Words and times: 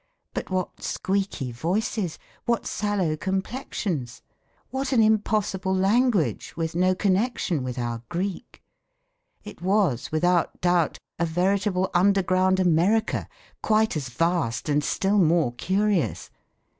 But 0.33 0.49
what 0.49 0.81
squeaky 0.81 1.51
voices! 1.51 2.17
What 2.45 2.65
sallow 2.65 3.15
complexions! 3.15 4.23
What 4.71 4.93
an 4.93 5.03
impossible 5.03 5.75
language 5.75 6.55
with 6.57 6.73
no 6.75 6.95
connection 6.95 7.61
with 7.63 7.77
our 7.77 8.01
Greek! 8.09 8.63
It 9.43 9.61
was, 9.61 10.11
without 10.11 10.59
doubt, 10.59 10.97
a 11.19 11.25
veritable 11.27 11.91
underground 11.93 12.59
America, 12.59 13.29
quite 13.61 13.95
as 13.95 14.09
vast 14.09 14.69
and 14.69 14.83
still 14.83 15.19
more 15.19 15.51
curious. 15.53 16.31